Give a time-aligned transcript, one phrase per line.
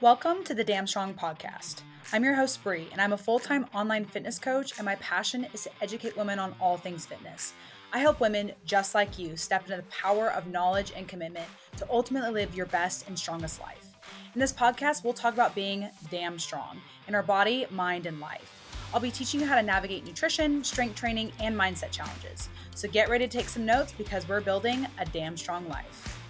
[0.00, 1.82] Welcome to the Damn Strong podcast.
[2.12, 5.46] I'm your host, Bree, and I'm a full time online fitness coach, and my passion
[5.54, 7.52] is to educate women on all things fitness.
[7.92, 11.46] I help women just like you step into the power of knowledge and commitment
[11.76, 13.94] to ultimately live your best and strongest life.
[14.34, 18.88] In this podcast, we'll talk about being damn strong in our body, mind, and life.
[18.92, 22.48] I'll be teaching you how to navigate nutrition, strength training, and mindset challenges.
[22.74, 26.23] So get ready to take some notes because we're building a damn strong life.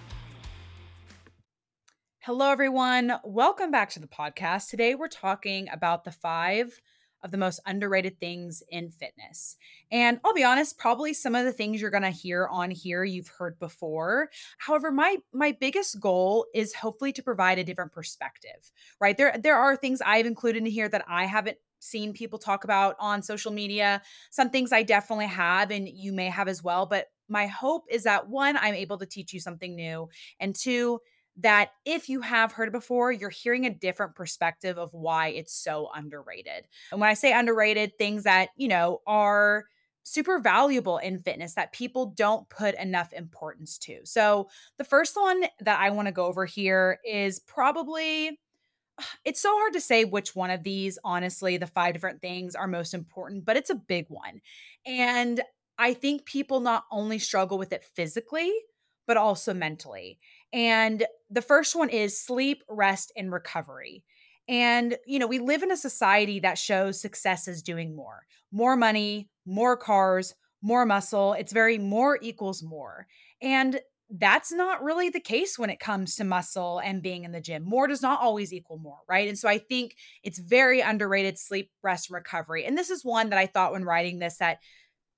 [2.25, 3.11] Hello, everyone.
[3.23, 4.71] Welcome back to the podcast.
[4.71, 6.81] Today, we're talking about the five
[7.23, 9.57] of the most underrated things in fitness.
[9.91, 13.03] And I'll be honest, probably some of the things you're going to hear on here
[13.03, 14.31] you've heard before.
[14.57, 18.71] However, my my biggest goal is hopefully to provide a different perspective.
[18.99, 19.15] Right?
[19.15, 22.95] There there are things I've included in here that I haven't seen people talk about
[22.99, 24.01] on social media.
[24.31, 28.03] Some things I definitely have and you may have as well, but my hope is
[28.05, 31.01] that one I'm able to teach you something new and two
[31.37, 35.53] that if you have heard it before, you're hearing a different perspective of why it's
[35.53, 36.67] so underrated.
[36.91, 39.65] And when I say underrated, things that, you know, are
[40.03, 43.99] super valuable in fitness that people don't put enough importance to.
[44.05, 48.39] So, the first one that I want to go over here is probably
[49.25, 52.67] it's so hard to say which one of these, honestly, the five different things are
[52.67, 54.41] most important, but it's a big one.
[54.85, 55.41] And
[55.77, 58.53] I think people not only struggle with it physically,
[59.07, 60.19] but also mentally.
[60.55, 64.05] And the first one is sleep, rest, and recovery.
[64.47, 68.77] And, you know, we live in a society that shows success is doing more more
[68.77, 71.33] money, more cars, more muscle.
[71.33, 73.05] It's very more equals more.
[73.41, 77.41] And that's not really the case when it comes to muscle and being in the
[77.41, 77.63] gym.
[77.65, 79.27] More does not always equal more, right?
[79.27, 82.63] And so I think it's very underrated sleep, rest, and recovery.
[82.63, 84.59] And this is one that I thought when writing this that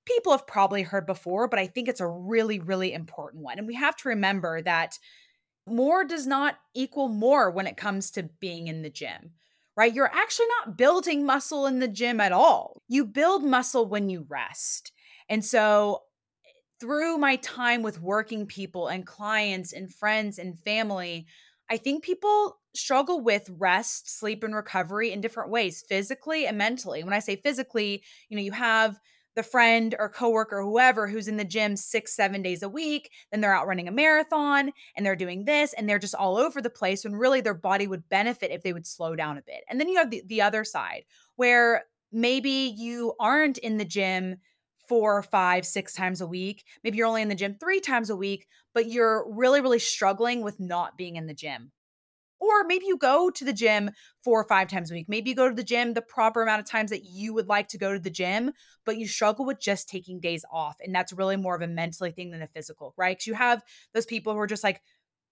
[0.04, 3.58] people have probably heard before, but I think it's a really, really important one.
[3.58, 4.98] And we have to remember that
[5.70, 9.32] more does not equal more when it comes to being in the gym,
[9.76, 9.92] right?
[9.92, 12.82] You're actually not building muscle in the gym at all.
[12.88, 14.92] You build muscle when you rest.
[15.28, 16.02] And so,
[16.80, 21.26] through my time with working people and clients and friends and family,
[21.68, 27.02] I think people struggle with rest, sleep, and recovery in different ways, physically and mentally.
[27.02, 28.98] When I say physically, you know, you have
[29.38, 33.12] the friend or coworker or whoever who's in the gym six, seven days a week,
[33.30, 36.60] then they're out running a marathon and they're doing this and they're just all over
[36.60, 39.62] the place when really their body would benefit if they would slow down a bit.
[39.70, 41.04] And then you have the, the other side
[41.36, 44.38] where maybe you aren't in the gym
[44.88, 46.64] four, five, six times a week.
[46.82, 50.42] Maybe you're only in the gym three times a week, but you're really, really struggling
[50.42, 51.70] with not being in the gym
[52.40, 53.90] or maybe you go to the gym
[54.22, 55.06] four or five times a week.
[55.08, 57.68] Maybe you go to the gym the proper amount of times that you would like
[57.68, 58.52] to go to the gym,
[58.84, 60.76] but you struggle with just taking days off.
[60.80, 63.16] And that's really more of a mentally thing than a physical, right?
[63.16, 63.62] Because you have
[63.94, 64.80] those people who are just like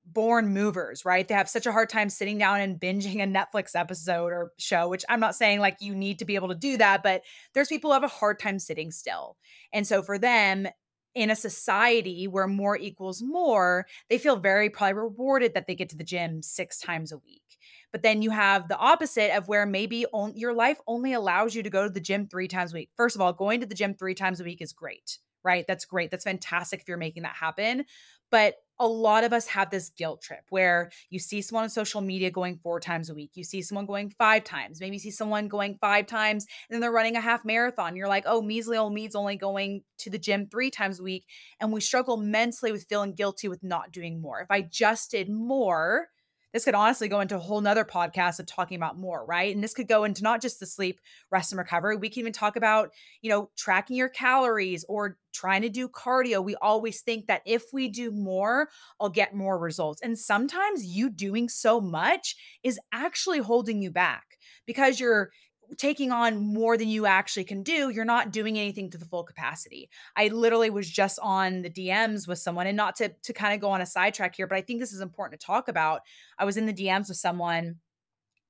[0.07, 1.27] born movers, right?
[1.27, 4.89] They have such a hard time sitting down and binging a Netflix episode or show,
[4.89, 7.23] which I'm not saying like you need to be able to do that, but
[7.55, 9.37] there's people who have a hard time sitting still.
[9.73, 10.69] And so for them,
[11.17, 15.89] in a society where more equals more, they feel very probably rewarded that they get
[15.89, 17.43] to the gym six times a week.
[17.91, 21.63] But then you have the opposite of where maybe on, your life only allows you
[21.63, 22.91] to go to the gym three times a week.
[22.97, 25.65] First of all, going to the gym three times a week is great, right?
[25.67, 26.11] That's great.
[26.11, 27.87] That's fantastic if you're making that happen.
[28.31, 32.01] But a lot of us have this guilt trip where you see someone on social
[32.01, 33.31] media going four times a week.
[33.35, 34.81] You see someone going five times.
[34.81, 37.97] Maybe you see someone going five times and then they're running a half marathon.
[37.97, 41.25] You're like, oh, measly old me's only going to the gym three times a week.
[41.61, 44.41] And we struggle mentally with feeling guilty with not doing more.
[44.41, 46.09] If I just did more,
[46.53, 49.55] this could honestly go into a whole nother podcast of talking about more, right?
[49.55, 51.97] And this could go into not just the sleep, rest, and recovery.
[51.97, 52.91] We can even talk about,
[53.21, 56.43] you know, tracking your calories or trying to do cardio.
[56.43, 58.69] We always think that if we do more,
[59.01, 60.01] I'll get more results.
[60.03, 64.25] And sometimes you doing so much is actually holding you back
[64.67, 65.31] because you're
[65.77, 69.25] taking on more than you actually can do, you're not doing anything to the full
[69.25, 69.91] capacity.
[70.17, 73.61] I literally was just on the DMs with someone, and not to to kind of
[73.61, 76.03] go on a sidetrack here, but I think this is important to talk about.
[76.39, 77.77] I was in the DMs with someone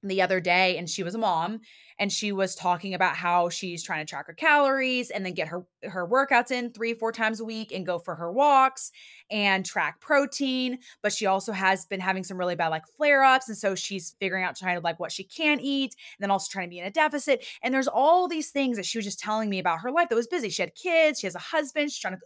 [0.02, 1.60] the other day and she was a mom
[1.98, 5.48] and she was talking about how she's trying to track her calories and then get
[5.48, 8.92] her her workouts in 3 4 times a week and go for her walks
[9.30, 13.48] and track protein but she also has been having some really bad like flare ups
[13.48, 16.48] and so she's figuring out trying to like what she can eat and then also
[16.50, 19.18] trying to be in a deficit and there's all these things that she was just
[19.18, 20.48] telling me about her life that was busy.
[20.50, 22.20] She had kids she has a husband she's trying to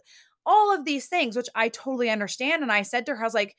[0.45, 3.33] all of these things which I totally understand and I said to her I was
[3.33, 3.55] like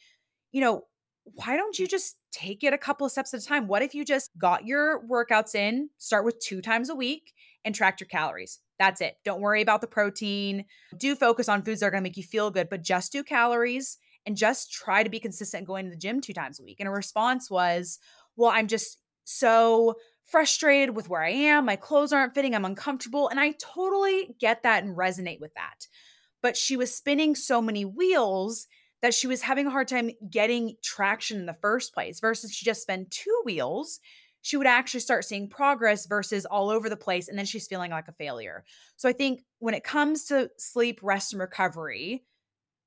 [0.52, 0.84] you know
[1.24, 3.68] why don't you just take it a couple of steps at a time?
[3.68, 7.32] What if you just got your workouts in, start with two times a week,
[7.64, 8.58] and track your calories?
[8.78, 9.16] That's it.
[9.24, 10.64] Don't worry about the protein.
[10.98, 13.22] Do focus on foods that are going to make you feel good, but just do
[13.22, 16.76] calories and just try to be consistent going to the gym two times a week.
[16.80, 17.98] And her response was,
[18.36, 19.94] well, I'm just so
[20.24, 21.66] frustrated with where I am.
[21.66, 22.54] My clothes aren't fitting.
[22.54, 23.28] I'm uncomfortable.
[23.28, 25.86] And I totally get that and resonate with that.
[26.40, 28.66] But she was spinning so many wheels
[29.02, 32.64] that she was having a hard time getting traction in the first place versus she
[32.64, 34.00] just spent two wheels
[34.42, 37.92] she would actually start seeing progress versus all over the place and then she's feeling
[37.92, 38.64] like a failure.
[38.96, 42.24] So i think when it comes to sleep rest and recovery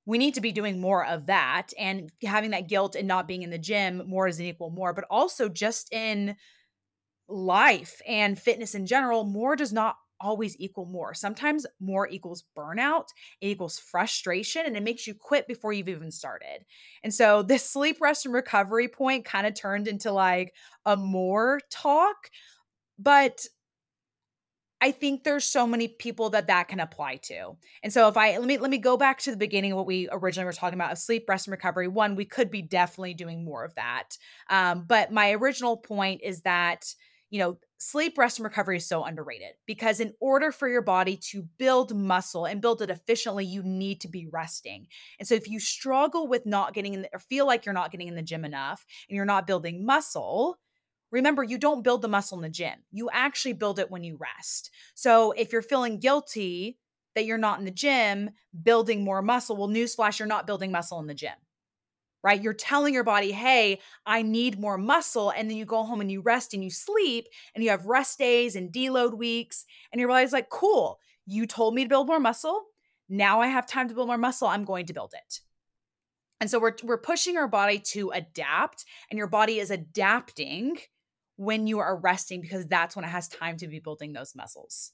[0.08, 3.42] we need to be doing more of that and having that guilt and not being
[3.42, 6.36] in the gym more is an equal more but also just in
[7.28, 11.13] life and fitness in general more does not always equal more.
[11.13, 13.06] Sometimes more equals burnout,
[13.42, 16.66] it equals frustration, and it makes you quit before you've even started.
[17.04, 20.54] And so this sleep, rest, and recovery point kind of turned into like
[20.86, 22.31] a more talk.
[22.98, 23.45] But
[24.81, 27.54] I think there's so many people that that can apply to.
[27.81, 29.88] And so if I let me let me go back to the beginning of what
[29.88, 31.88] we originally were talking about of sleep, rest, and recovery.
[31.88, 34.18] One, we could be definitely doing more of that.
[34.50, 36.94] Um, but my original point is that
[37.30, 41.18] you know sleep, rest, and recovery is so underrated because in order for your body
[41.18, 44.88] to build muscle and build it efficiently, you need to be resting.
[45.19, 47.92] And so if you struggle with not getting in the, or feel like you're not
[47.92, 50.57] getting in the gym enough and you're not building muscle,
[51.12, 52.80] remember you don't build the muscle in the gym.
[52.92, 54.71] You actually build it when you rest.
[54.94, 56.78] So if you're feeling guilty
[57.16, 58.31] that you're not in the gym
[58.63, 61.31] building more muscle, well, newsflash, you're not building muscle in the gym
[62.25, 62.42] right?
[62.42, 65.30] You're telling your body, hey, I need more muscle.
[65.30, 68.18] And then you go home and you rest and you sleep and you have rest
[68.18, 69.63] days and deload weeks.
[69.92, 72.63] And your body's like, cool, you told me to build more muscle.
[73.07, 74.48] Now I have time to build more muscle.
[74.48, 75.42] I'm going to build it.
[76.42, 80.78] And so we're, we're pushing our body to adapt, and your body is adapting
[81.36, 84.94] when you are resting because that's when it has time to be building those muscles.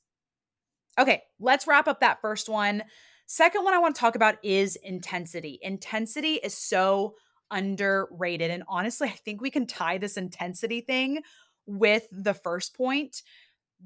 [0.99, 2.83] Okay, let's wrap up that first one.
[3.33, 5.57] Second one I want to talk about is intensity.
[5.61, 7.15] Intensity is so
[7.49, 8.51] underrated.
[8.51, 11.21] And honestly, I think we can tie this intensity thing
[11.65, 13.21] with the first point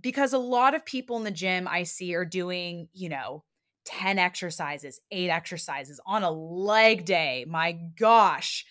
[0.01, 3.44] because a lot of people in the gym I see are doing, you know,
[3.86, 7.45] 10 exercises, eight exercises on a leg day.
[7.48, 8.65] My gosh.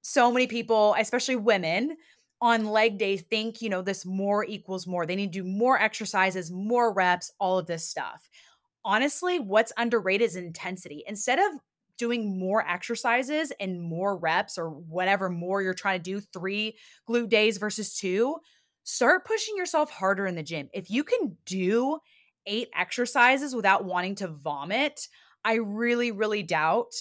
[0.00, 1.96] So many people, especially women,
[2.40, 5.06] on leg day think, you know, this more equals more.
[5.06, 8.28] They need to do more exercises, more reps, all of this stuff
[8.84, 11.04] honestly, what's underrated is intensity.
[11.06, 11.60] Instead of
[11.98, 16.76] doing more exercises and more reps or whatever more you're trying to do, three
[17.08, 18.36] glute days versus two,
[18.84, 20.68] start pushing yourself harder in the gym.
[20.72, 21.98] If you can do
[22.46, 25.06] eight exercises without wanting to vomit,
[25.44, 26.92] I really, really doubt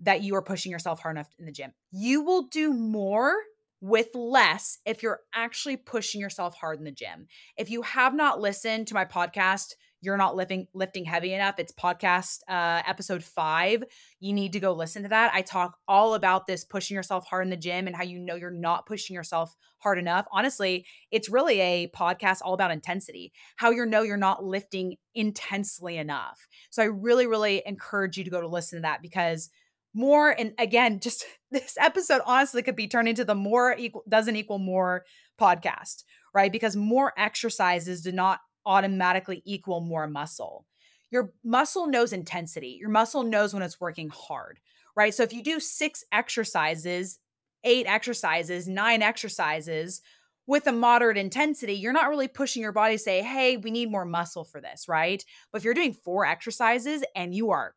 [0.00, 1.72] that you are pushing yourself hard enough in the gym.
[1.90, 3.34] You will do more
[3.80, 7.26] with less if you're actually pushing yourself hard in the gym.
[7.56, 11.72] If you have not listened to my podcast, you're not lifting lifting heavy enough it's
[11.72, 13.82] podcast uh episode five
[14.20, 15.32] you need to go listen to that.
[15.34, 18.34] I talk all about this pushing yourself hard in the gym and how you know
[18.34, 20.26] you're not pushing yourself hard enough.
[20.32, 25.96] Honestly it's really a podcast all about intensity how you know you're not lifting intensely
[25.96, 26.46] enough.
[26.70, 29.50] So i really really encourage you to go to listen to that because
[29.94, 34.36] more and again just this episode honestly could be turned into the more equal doesn't
[34.36, 35.04] equal more
[35.40, 36.02] podcast
[36.36, 36.52] right?
[36.52, 40.66] Because more exercises do not automatically equal more muscle.
[41.10, 42.76] Your muscle knows intensity.
[42.80, 44.58] Your muscle knows when it's working hard,
[44.96, 45.14] right?
[45.14, 47.18] So if you do six exercises,
[47.64, 50.02] eight exercises, nine exercises
[50.46, 53.90] with a moderate intensity, you're not really pushing your body to say, hey, we need
[53.90, 55.24] more muscle for this, right?
[55.50, 57.74] But if you're doing four exercises and you are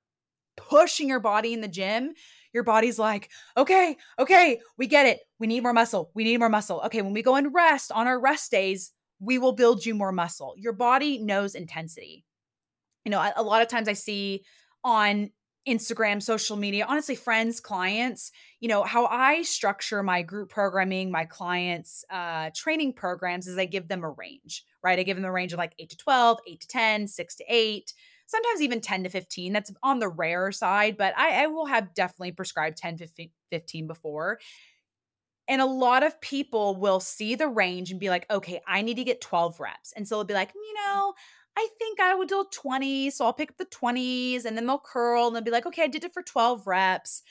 [0.57, 2.13] pushing your body in the gym,
[2.53, 5.19] your body's like, okay, okay, we get it.
[5.39, 6.11] We need more muscle.
[6.13, 6.81] We need more muscle.
[6.85, 10.11] Okay, when we go and rest on our rest days, we will build you more
[10.11, 10.53] muscle.
[10.57, 12.25] Your body knows intensity.
[13.05, 14.43] You know, a lot of times I see
[14.83, 15.31] on
[15.67, 21.25] Instagram, social media, honestly, friends, clients, you know, how I structure my group programming, my
[21.25, 24.97] clients' uh, training programs is I give them a range, right?
[24.97, 27.45] I give them a range of like eight to 12, eight to 10, six to
[27.47, 27.93] eight,
[28.25, 29.53] sometimes even 10 to 15.
[29.53, 33.07] That's on the rare side, but I, I will have definitely prescribed 10 to
[33.51, 34.39] 15 before.
[35.49, 38.97] And a lot of people will see the range and be like, okay, I need
[38.97, 39.91] to get 12 reps.
[39.97, 41.13] And so they'll be like, you know,
[41.57, 43.09] I think I would do 20.
[43.09, 45.83] So I'll pick up the 20s and then they'll curl and they'll be like, okay,
[45.83, 47.23] I did it for 12 reps.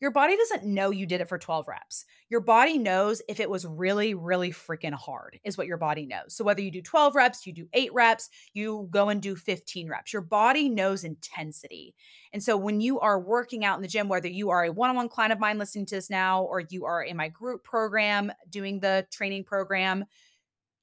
[0.00, 2.04] Your body doesn't know you did it for 12 reps.
[2.28, 6.36] Your body knows if it was really, really freaking hard, is what your body knows.
[6.36, 9.88] So whether you do 12 reps, you do eight reps, you go and do 15
[9.88, 11.94] reps, your body knows intensity.
[12.34, 14.90] And so when you are working out in the gym, whether you are a one
[14.90, 17.64] on one client of mine listening to this now, or you are in my group
[17.64, 20.04] program doing the training program,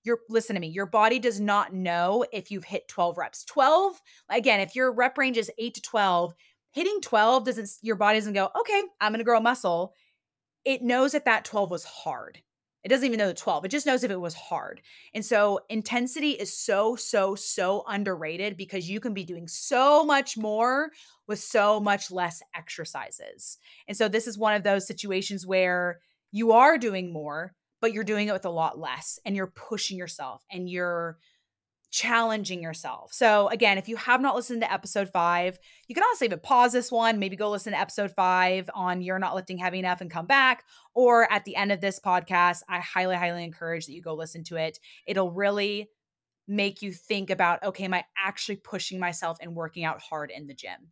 [0.04, 4.02] you're listen to me your body does not know if you've hit 12 reps 12
[4.30, 6.34] again if your rep range is 8 to 12
[6.74, 9.94] hitting 12 doesn't your body doesn't go okay i'm going to grow a muscle
[10.66, 12.40] it knows that that 12 was hard
[12.84, 13.66] It doesn't even know the 12.
[13.66, 14.82] It just knows if it was hard.
[15.14, 20.38] And so intensity is so, so, so underrated because you can be doing so much
[20.38, 20.92] more
[21.26, 23.58] with so much less exercises.
[23.88, 26.00] And so this is one of those situations where
[26.32, 29.98] you are doing more, but you're doing it with a lot less and you're pushing
[29.98, 31.18] yourself and you're
[31.94, 33.14] challenging yourself.
[33.14, 36.74] So, again, if you have not listened to episode five, you can also even pause
[36.74, 40.10] this one, maybe go listen to episode five on You're Not Lifting Heavy Enough and
[40.10, 40.64] come back.
[40.96, 44.44] Or at the end of this podcast, I highly, highly encourage that you go listen
[44.46, 44.80] to it.
[45.06, 45.92] It'll really
[46.48, 50.48] make you think about okay, am I actually pushing myself and working out hard in
[50.48, 50.92] the gym?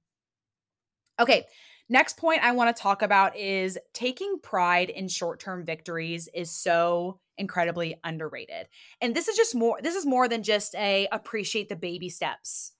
[1.20, 1.46] Okay,
[1.92, 6.50] next point I want to talk about is taking pride in short term victories is
[6.50, 8.68] so incredibly underrated.
[9.02, 12.72] And this is just more this is more than just a appreciate the baby steps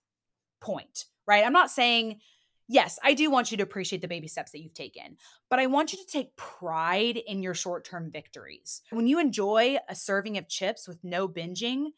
[0.60, 1.44] point, right?
[1.44, 2.20] I'm not saying
[2.68, 5.18] yes, I do want you to appreciate the baby steps that you've taken,
[5.50, 8.80] but I want you to take pride in your short-term victories.
[8.90, 11.88] When you enjoy a serving of chips with no binging,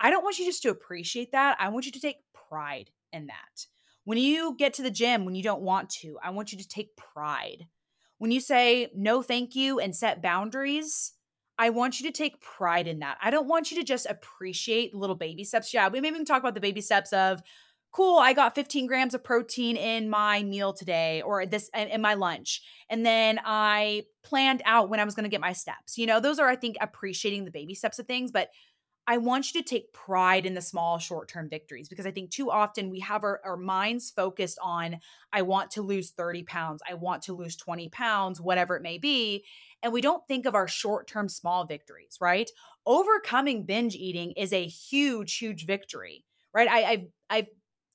[0.00, 1.58] I don't want you just to appreciate that.
[1.60, 3.66] I want you to take pride in that.
[4.04, 6.68] When you get to the gym when you don't want to, I want you to
[6.68, 7.66] take pride.
[8.18, 11.12] When you say no thank you and set boundaries,
[11.58, 13.18] I want you to take pride in that.
[13.22, 15.72] I don't want you to just appreciate little baby steps.
[15.72, 17.42] Yeah, we maybe can talk about the baby steps of,
[17.92, 22.14] cool, I got 15 grams of protein in my meal today or this in my
[22.14, 22.62] lunch.
[22.88, 25.98] And then I planned out when I was going to get my steps.
[25.98, 28.32] You know, those are, I think, appreciating the baby steps of things.
[28.32, 28.48] But
[29.06, 32.30] I want you to take pride in the small short term victories because I think
[32.30, 35.00] too often we have our, our minds focused on,
[35.32, 38.98] I want to lose 30 pounds, I want to lose 20 pounds, whatever it may
[38.98, 39.44] be
[39.82, 42.50] and we don't think of our short term small victories, right?
[42.86, 46.68] Overcoming binge eating is a huge, huge victory, right?
[46.68, 47.46] I, I've, I've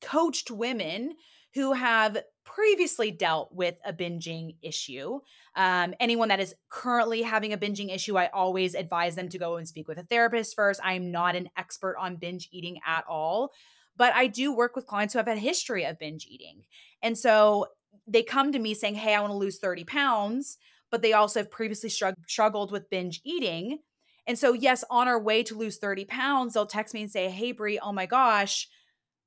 [0.01, 1.13] coached women
[1.53, 5.19] who have previously dealt with a binging issue.
[5.55, 9.57] Um, anyone that is currently having a binging issue, I always advise them to go
[9.57, 10.81] and speak with a therapist first.
[10.83, 13.51] I am not an expert on binge eating at all,
[13.95, 16.63] but I do work with clients who have had a history of binge eating.
[17.03, 17.67] And so
[18.07, 20.57] they come to me saying, Hey, I want to lose 30 pounds
[20.89, 23.79] but they also have previously struggled with binge eating.
[24.25, 27.29] And so, yes, on our way to lose 30 pounds, they'll text me and say,
[27.29, 28.67] Hey, Bree, oh my gosh,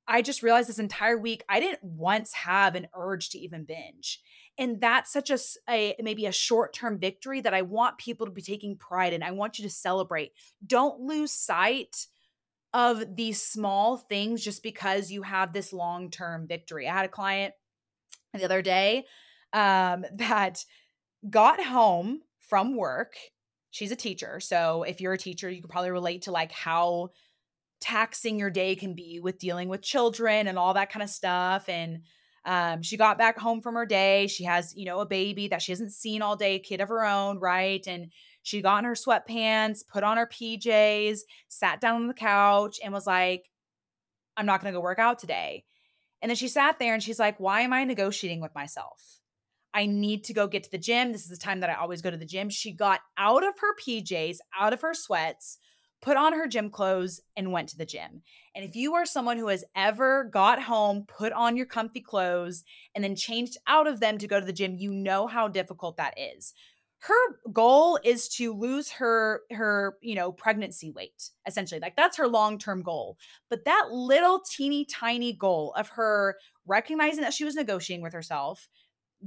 [0.07, 4.19] I just realized this entire week I didn't once have an urge to even binge.
[4.57, 5.39] And that's such a,
[5.69, 9.23] a maybe a short term victory that I want people to be taking pride in.
[9.23, 10.33] I want you to celebrate.
[10.65, 12.07] Don't lose sight
[12.73, 16.87] of these small things just because you have this long term victory.
[16.87, 17.53] I had a client
[18.33, 19.05] the other day
[19.53, 20.65] um, that
[21.29, 23.15] got home from work.
[23.71, 24.39] She's a teacher.
[24.39, 27.11] So if you're a teacher, you can probably relate to like how
[27.81, 31.67] taxing your day can be with dealing with children and all that kind of stuff.
[31.67, 32.03] And
[32.45, 34.27] um, she got back home from her day.
[34.27, 36.89] She has, you know, a baby that she hasn't seen all day, a kid of
[36.89, 37.85] her own, right?
[37.85, 38.11] And
[38.43, 42.93] she got in her sweatpants, put on her PJs, sat down on the couch, and
[42.93, 43.49] was like,
[44.37, 45.65] I'm not going to go work out today.
[46.21, 49.19] And then she sat there and she's like, Why am I negotiating with myself?
[49.73, 51.11] I need to go get to the gym.
[51.11, 52.49] This is the time that I always go to the gym.
[52.49, 55.57] She got out of her PJs, out of her sweats,
[56.01, 58.21] put on her gym clothes, and went to the gym.
[58.55, 62.63] And if you are someone who has ever got home, put on your comfy clothes,
[62.95, 65.97] and then changed out of them to go to the gym, you know how difficult
[65.97, 66.53] that is.
[66.99, 71.81] Her goal is to lose her her, you know, pregnancy weight, essentially.
[71.81, 73.17] Like that's her long-term goal.
[73.49, 76.35] But that little teeny tiny goal of her
[76.67, 78.67] recognizing that she was negotiating with herself,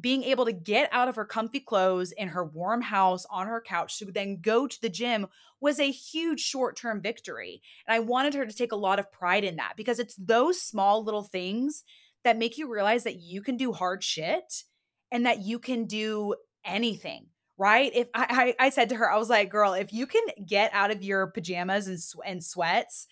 [0.00, 3.60] being able to get out of her comfy clothes in her warm house on her
[3.60, 5.26] couch to then go to the gym
[5.60, 7.62] was a huge short term victory.
[7.86, 10.60] And I wanted her to take a lot of pride in that because it's those
[10.60, 11.84] small little things
[12.24, 14.64] that make you realize that you can do hard shit
[15.12, 16.34] and that you can do
[16.64, 17.26] anything.
[17.56, 17.92] Right.
[17.94, 20.70] If I, I, I said to her, I was like, girl, if you can get
[20.74, 23.06] out of your pajamas and, and sweats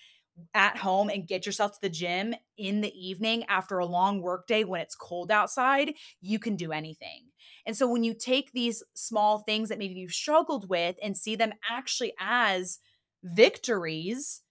[0.55, 4.65] at home and get yourself to the gym in the evening after a long workday
[4.65, 7.27] when it's cold outside, you can do anything.
[7.67, 11.37] And so when you take these small things that maybe you've struggled with and see
[11.37, 12.79] them actually as
[13.23, 14.43] victories,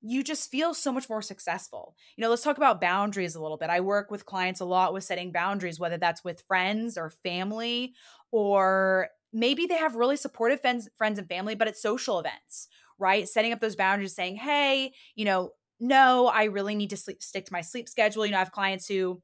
[0.00, 1.96] you just feel so much more successful.
[2.16, 3.70] You know, let's talk about boundaries a little bit.
[3.70, 7.94] I work with clients a lot with setting boundaries, whether that's with friends or family,
[8.30, 13.28] or maybe they have really supportive friends, friends and family, but it's social events right?
[13.28, 17.46] Setting up those boundaries, saying, hey, you know, no, I really need to sleep, stick
[17.46, 18.26] to my sleep schedule.
[18.26, 19.22] You know, I have clients who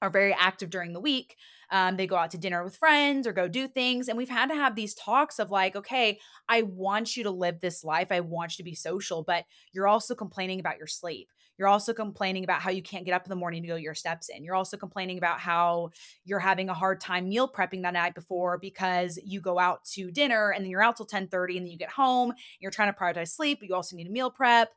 [0.00, 1.36] are very active during the week.
[1.72, 4.08] Um, they go out to dinner with friends or go do things.
[4.08, 7.60] And we've had to have these talks of like, okay, I want you to live
[7.60, 8.12] this life.
[8.12, 11.28] I want you to be social, but you're also complaining about your sleep.
[11.58, 13.94] You're also complaining about how you can't get up in the morning to go your
[13.94, 14.42] steps in.
[14.44, 15.90] You're also complaining about how
[16.24, 20.10] you're having a hard time meal prepping the night before because you go out to
[20.10, 22.98] dinner and then you're out till 10:30 and then you get home, you're trying to
[22.98, 24.70] prioritize sleep, but you also need a meal prep.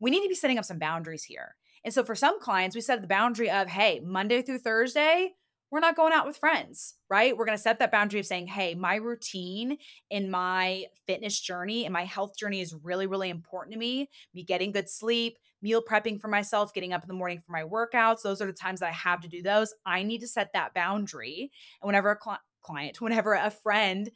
[0.00, 1.54] We need to be setting up some boundaries here.
[1.84, 5.34] And so for some clients, we set the boundary of, hey, Monday through Thursday,
[5.72, 7.34] we're not going out with friends, right?
[7.34, 9.78] We're going to set that boundary of saying, hey, my routine
[10.10, 14.10] in my fitness journey and my health journey is really, really important to me.
[14.34, 17.62] Me getting good sleep, meal prepping for myself, getting up in the morning for my
[17.62, 18.20] workouts.
[18.20, 19.72] Those are the times that I have to do those.
[19.86, 21.50] I need to set that boundary.
[21.80, 24.10] And whenever a cl- client, whenever a friend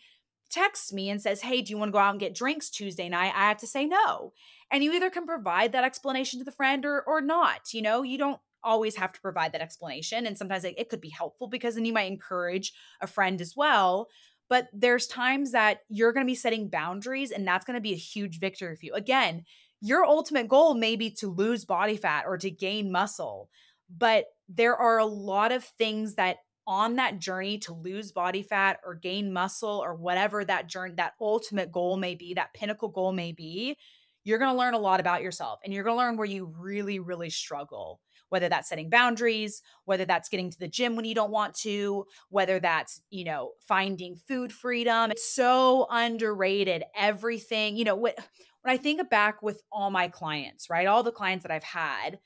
[0.51, 3.09] texts me and says, Hey, do you want to go out and get drinks Tuesday
[3.09, 3.33] night?
[3.35, 4.35] I have to say no.
[4.71, 7.73] And you either can provide that explanation to the friend or or not.
[7.73, 10.27] You know, you don't always have to provide that explanation.
[10.27, 13.55] And sometimes it, it could be helpful because then you might encourage a friend as
[13.57, 14.09] well.
[14.49, 17.93] But there's times that you're going to be setting boundaries, and that's going to be
[17.93, 18.95] a huge victory for you.
[18.95, 19.45] Again,
[19.81, 23.49] your ultimate goal may be to lose body fat or to gain muscle,
[23.89, 28.79] but there are a lot of things that on that journey to lose body fat
[28.85, 33.13] or gain muscle or whatever that journey that ultimate goal may be, that pinnacle goal
[33.13, 33.77] may be,
[34.25, 36.53] you're going to learn a lot about yourself and you're going to learn where you
[36.59, 41.15] really really struggle whether that's setting boundaries, whether that's getting to the gym when you
[41.15, 45.11] don't want to, whether that's, you know, finding food freedom.
[45.11, 46.85] It's so underrated.
[46.97, 48.17] Everything, you know, what
[48.63, 50.89] when I think back with all my clients, right?
[50.89, 52.19] All the clients that I've had,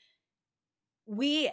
[1.05, 1.51] we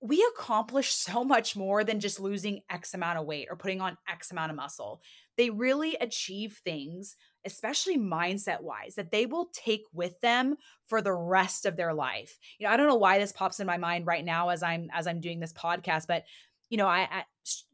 [0.00, 3.96] we accomplish so much more than just losing X amount of weight or putting on
[4.08, 5.00] X amount of muscle.
[5.36, 7.16] They really achieve things
[7.52, 12.38] especially mindset wise, that they will take with them for the rest of their life.
[12.58, 14.88] You know, I don't know why this pops in my mind right now as I'm
[14.92, 16.24] as I'm doing this podcast, but
[16.70, 17.24] you know, I, I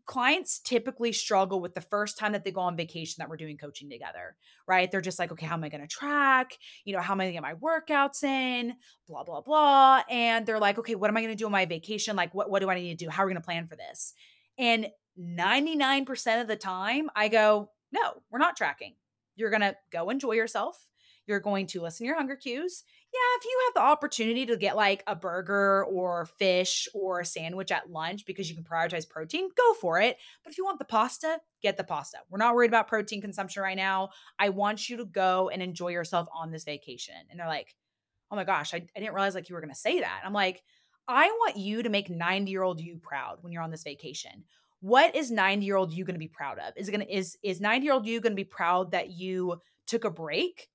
[0.06, 3.56] clients typically struggle with the first time that they go on vacation that we're doing
[3.56, 4.36] coaching together,
[4.68, 4.90] right?
[4.90, 6.58] They're just like, okay, how am I going to track?
[6.84, 8.74] You know, how am I going to get my workouts in?
[9.08, 10.02] Blah, blah, blah.
[10.10, 12.16] And they're like, okay, what am I going to do on my vacation?
[12.16, 13.10] Like, what, what do I need to do?
[13.10, 14.12] How are we going to plan for this?
[14.58, 14.88] And
[15.18, 18.94] 99% of the time, I go, no, we're not tracking.
[19.36, 20.88] You're going to go enjoy yourself.
[21.26, 22.84] You're going to listen to your hunger cues.
[23.12, 27.24] Yeah, if you have the opportunity to get like a burger or fish or a
[27.24, 30.18] sandwich at lunch because you can prioritize protein, go for it.
[30.42, 32.18] But if you want the pasta, get the pasta.
[32.28, 34.10] We're not worried about protein consumption right now.
[34.38, 37.14] I want you to go and enjoy yourself on this vacation.
[37.30, 37.74] And they're like,
[38.30, 40.22] oh my gosh, I, I didn't realize like you were going to say that.
[40.24, 40.62] I'm like,
[41.06, 44.44] I want you to make 90 year old you proud when you're on this vacation
[44.84, 46.74] what is 90 year old you going to be proud of?
[46.76, 49.12] Is it going to is is 90 year old you going to be proud that
[49.12, 50.68] you took a break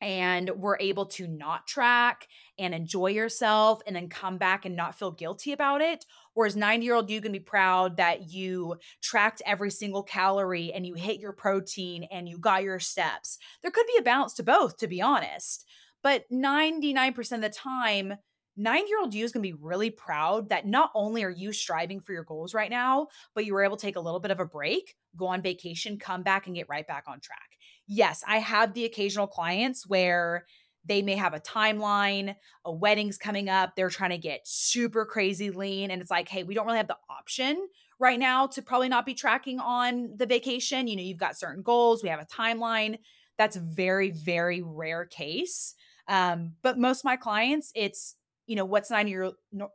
[0.00, 2.28] and were able to not track
[2.60, 6.06] and enjoy yourself and then come back and not feel guilty about it?
[6.36, 10.04] Or is 90 year old you going to be proud that you tracked every single
[10.04, 13.38] calorie and you hit your protein and you got your steps?
[13.62, 15.66] There could be a balance to both to be honest.
[16.04, 18.14] But 99% of the time
[18.56, 21.52] nine year old you is going to be really proud that not only are you
[21.52, 24.30] striving for your goals right now, but you were able to take a little bit
[24.30, 27.58] of a break, go on vacation, come back, and get right back on track.
[27.86, 30.46] Yes, I have the occasional clients where
[30.86, 35.50] they may have a timeline, a wedding's coming up, they're trying to get super crazy
[35.50, 35.90] lean.
[35.90, 39.06] And it's like, hey, we don't really have the option right now to probably not
[39.06, 40.86] be tracking on the vacation.
[40.86, 42.98] You know, you've got certain goals, we have a timeline.
[43.38, 45.74] That's a very, very rare case.
[46.06, 48.14] Um, but most of my clients, it's
[48.46, 49.32] you know what's 90 year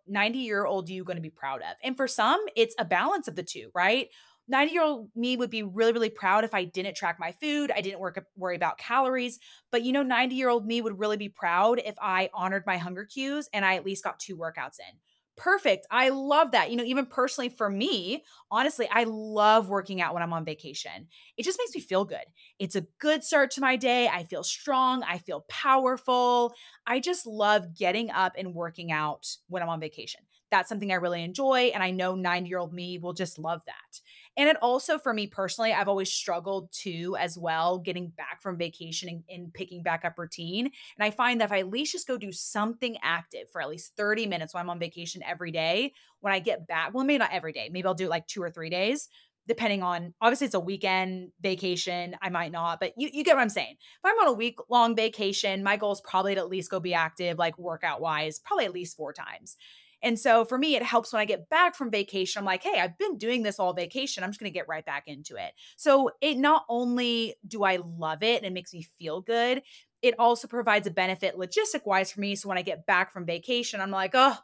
[0.08, 1.76] 90 year old you going to be proud of?
[1.84, 4.08] And for some it's a balance of the two right?
[4.50, 7.72] 90 year old me would be really really proud if i didn't track my food
[7.76, 9.40] i didn't work, worry about calories
[9.72, 12.78] but you know 90 year old me would really be proud if i honored my
[12.78, 14.98] hunger cues and i at least got two workouts in
[15.40, 15.88] perfect.
[15.90, 16.70] I love that.
[16.70, 21.08] You know, even personally for me, honestly, I love working out when I'm on vacation.
[21.38, 22.26] It just makes me feel good.
[22.60, 24.10] It's a good start to my day.
[24.10, 25.02] I feel strong.
[25.04, 26.54] I feel powerful.
[26.86, 30.22] I just love getting up and working out when I'm on vacation.
[30.52, 31.72] That's something I really enjoy.
[31.74, 34.02] And I know 90 year old me will just love that.
[34.40, 38.58] And it also, for me personally, I've always struggled too, as well, getting back from
[38.58, 40.68] vacation and, and, picking back up routine.
[40.68, 43.68] And I find that if I at least just go do something active for at
[43.68, 47.18] least 30 minutes while I'm on vacation every day, when I get back, well, maybe
[47.18, 49.10] not every day, maybe I'll do like two or three days.
[49.46, 53.42] Depending on obviously it's a weekend vacation, I might not, but you, you get what
[53.42, 53.76] I'm saying.
[53.82, 56.80] If I'm on a week long vacation, my goal is probably to at least go
[56.80, 59.58] be active, like workout wise, probably at least four times.
[60.02, 62.40] And so for me, it helps when I get back from vacation.
[62.40, 64.24] I'm like, hey, I've been doing this all vacation.
[64.24, 65.54] I'm just going to get right back into it.
[65.76, 69.62] So it not only do I love it and it makes me feel good,
[70.02, 72.36] it also provides a benefit logistic wise for me.
[72.36, 74.38] So when I get back from vacation, I'm like, oh,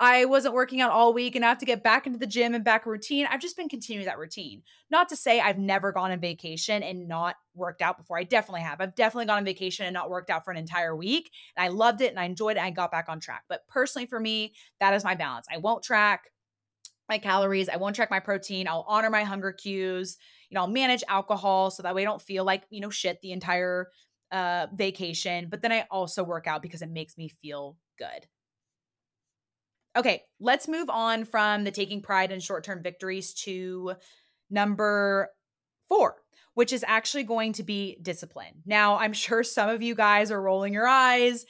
[0.00, 2.54] I wasn't working out all week and I have to get back into the gym
[2.54, 3.26] and back routine.
[3.28, 4.62] I've just been continuing that routine.
[4.90, 8.16] Not to say I've never gone on vacation and not worked out before.
[8.16, 8.80] I definitely have.
[8.80, 11.32] I've definitely gone on vacation and not worked out for an entire week.
[11.56, 12.62] And I loved it and I enjoyed it.
[12.62, 13.44] I got back on track.
[13.48, 15.48] But personally, for me, that is my balance.
[15.52, 16.30] I won't track
[17.08, 17.68] my calories.
[17.68, 18.68] I won't track my protein.
[18.68, 20.16] I'll honor my hunger cues.
[20.48, 23.20] You know, I'll manage alcohol so that way I don't feel like, you know, shit
[23.20, 23.88] the entire
[24.30, 25.48] uh vacation.
[25.50, 28.28] But then I also work out because it makes me feel good.
[29.98, 33.94] Okay, let's move on from the taking pride in short term victories to
[34.48, 35.30] number
[35.88, 36.14] four,
[36.54, 38.62] which is actually going to be discipline.
[38.64, 41.44] Now, I'm sure some of you guys are rolling your eyes.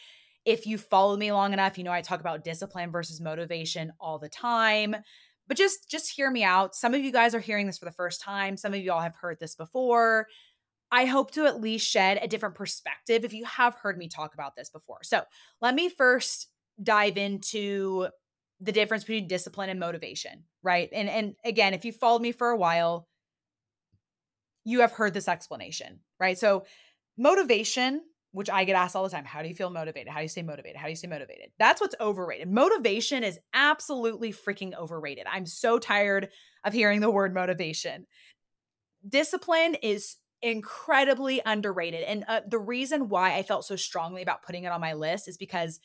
[0.46, 4.18] If you followed me long enough, you know I talk about discipline versus motivation all
[4.18, 4.96] the time.
[5.46, 6.74] But just just hear me out.
[6.74, 8.56] Some of you guys are hearing this for the first time.
[8.56, 10.26] Some of you all have heard this before.
[10.90, 14.32] I hope to at least shed a different perspective if you have heard me talk
[14.32, 15.00] about this before.
[15.02, 15.22] So,
[15.61, 16.48] let me first
[16.82, 18.08] dive into
[18.60, 20.88] the difference between discipline and motivation, right?
[20.92, 23.08] And and again, if you followed me for a while,
[24.64, 26.38] you have heard this explanation, right?
[26.38, 26.64] So
[27.16, 30.12] motivation, which I get asked all the time, how do you feel motivated?
[30.12, 30.76] How do you stay motivated?
[30.76, 31.50] How do you stay motivated?
[31.58, 32.50] That's what's overrated.
[32.50, 35.26] Motivation is absolutely freaking overrated.
[35.30, 36.28] I'm so tired
[36.64, 38.06] of hearing the word motivation.
[39.08, 42.02] Discipline is incredibly underrated.
[42.02, 45.28] And uh, the reason why I felt so strongly about putting it on my list
[45.28, 45.80] is because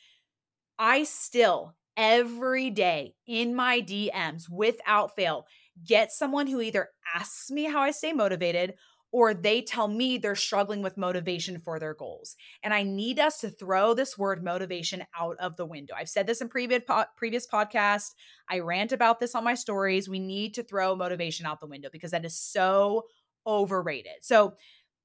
[0.78, 5.46] I still every day in my DMs without fail
[5.84, 8.74] get someone who either asks me how I stay motivated
[9.14, 12.34] or they tell me they're struggling with motivation for their goals.
[12.64, 15.94] And I need us to throw this word motivation out of the window.
[15.96, 18.10] I've said this in previous po- previous podcasts.
[18.50, 20.08] I rant about this on my stories.
[20.08, 23.04] We need to throw motivation out the window because that is so
[23.46, 24.22] overrated.
[24.22, 24.54] So,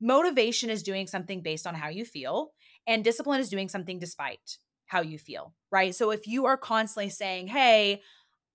[0.02, 2.54] motivation is doing something based on how you feel,
[2.88, 4.58] and discipline is doing something despite
[4.90, 5.94] how you feel, right?
[5.94, 8.02] So if you are constantly saying, hey,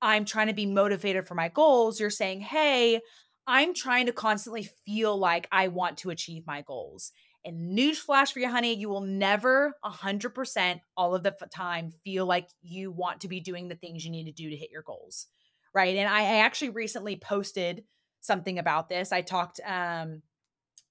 [0.03, 3.01] I'm trying to be motivated for my goals, you're saying, hey,
[3.47, 7.13] I'm trying to constantly feel like I want to achieve my goals.
[7.45, 12.49] And newsflash for you, honey, you will never 100% all of the time feel like
[12.63, 15.27] you want to be doing the things you need to do to hit your goals.
[15.73, 15.97] Right.
[15.97, 17.85] And I, I actually recently posted
[18.21, 19.13] something about this.
[19.13, 20.23] I talked um,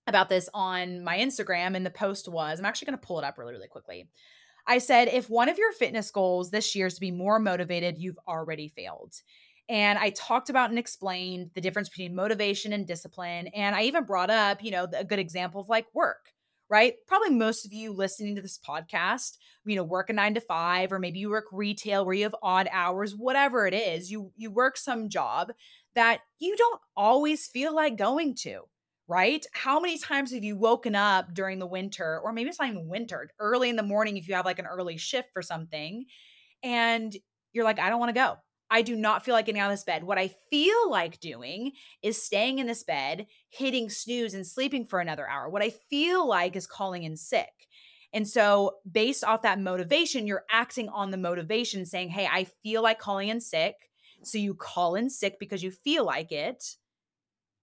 [0.08, 3.26] about this on my Instagram, and the post was I'm actually going to pull it
[3.26, 4.08] up really, really quickly.
[4.66, 7.98] I said, if one of your fitness goals this year is to be more motivated,
[7.98, 9.14] you've already failed.
[9.70, 13.48] And I talked about and explained the difference between motivation and discipline.
[13.48, 16.34] And I even brought up, you know, a good example of like work,
[16.70, 16.96] right?
[17.08, 20.92] Probably most of you listening to this podcast, you know, work a nine to five,
[20.92, 24.52] or maybe you work retail where you have odd hours, whatever it is, you you
[24.52, 25.52] work some job
[25.96, 28.64] that you don't always feel like going to
[29.14, 29.46] right?
[29.54, 32.88] How many times have you woken up during the winter, or maybe it's not even
[32.88, 36.06] winter, early in the morning if you have like an early shift for something,
[36.64, 37.16] and
[37.54, 38.38] you're like, I don't want to go.
[38.72, 40.04] I do not feel like getting out of this bed.
[40.04, 45.00] What I feel like doing is staying in this bed, hitting snooze, and sleeping for
[45.00, 45.50] another hour.
[45.50, 47.52] What I feel like is calling in sick.
[48.14, 52.84] And so, based off that motivation, you're acting on the motivation, saying, Hey, I feel
[52.84, 53.76] like calling in sick.
[54.24, 56.64] So, you call in sick because you feel like it,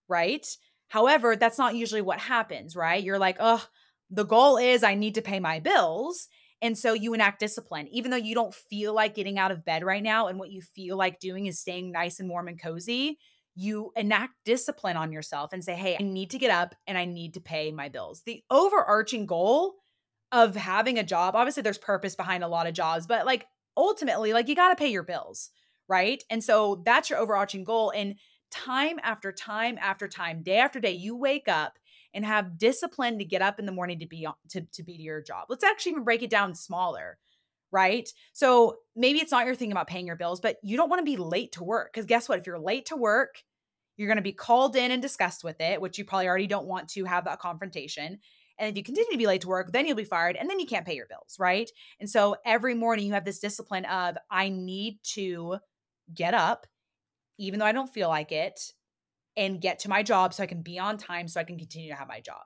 [0.08, 0.46] right?
[0.90, 3.02] However, that's not usually what happens, right?
[3.02, 3.64] You're like, oh,
[4.10, 6.26] the goal is I need to pay my bills.
[6.60, 9.84] And so you enact discipline, even though you don't feel like getting out of bed
[9.84, 10.26] right now.
[10.26, 13.18] And what you feel like doing is staying nice and warm and cozy.
[13.54, 17.04] You enact discipline on yourself and say, hey, I need to get up and I
[17.04, 18.22] need to pay my bills.
[18.26, 19.74] The overarching goal
[20.32, 24.32] of having a job, obviously, there's purpose behind a lot of jobs, but like ultimately,
[24.32, 25.50] like you got to pay your bills,
[25.88, 26.22] right?
[26.30, 27.92] And so that's your overarching goal.
[27.94, 28.16] And
[28.50, 31.78] time after time after time, day after day, you wake up
[32.12, 35.02] and have discipline to get up in the morning to be to, to be to
[35.02, 35.46] your job.
[35.48, 37.18] Let's actually even break it down smaller,
[37.70, 38.08] right?
[38.32, 41.04] So maybe it's not your thing about paying your bills, but you don't want to
[41.04, 41.92] be late to work.
[41.92, 42.38] Because guess what?
[42.38, 43.42] If you're late to work,
[43.96, 46.66] you're going to be called in and discussed with it, which you probably already don't
[46.66, 48.18] want to have that confrontation.
[48.58, 50.60] And if you continue to be late to work, then you'll be fired and then
[50.60, 51.70] you can't pay your bills, right?
[51.98, 55.58] And so every morning you have this discipline of, I need to
[56.12, 56.66] get up
[57.40, 58.60] even though I don't feel like it,
[59.36, 61.90] and get to my job so I can be on time so I can continue
[61.90, 62.42] to have my job.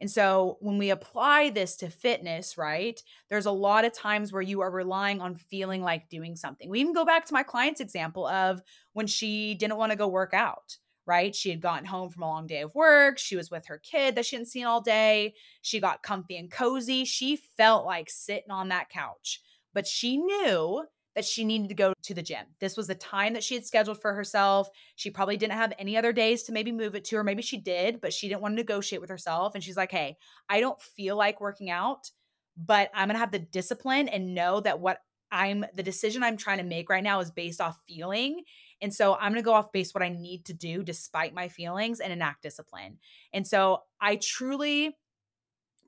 [0.00, 4.42] And so when we apply this to fitness, right, there's a lot of times where
[4.42, 6.70] you are relying on feeling like doing something.
[6.70, 8.60] We even go back to my client's example of
[8.92, 11.34] when she didn't want to go work out, right?
[11.34, 13.18] She had gotten home from a long day of work.
[13.18, 15.34] She was with her kid that she hadn't seen all day.
[15.62, 17.04] She got comfy and cozy.
[17.04, 19.42] She felt like sitting on that couch,
[19.74, 20.84] but she knew
[21.18, 22.46] that she needed to go to the gym.
[22.60, 24.68] This was the time that she had scheduled for herself.
[24.94, 27.56] She probably didn't have any other days to maybe move it to, or maybe she
[27.56, 29.56] did, but she didn't want to negotiate with herself.
[29.56, 30.16] And she's like, hey,
[30.48, 32.12] I don't feel like working out,
[32.56, 34.98] but I'm going to have the discipline and know that what
[35.32, 38.44] I'm the decision I'm trying to make right now is based off feeling.
[38.80, 41.48] And so I'm going to go off base what I need to do despite my
[41.48, 42.98] feelings and enact discipline.
[43.32, 44.96] And so I truly